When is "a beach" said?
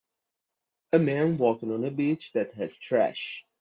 1.83-2.31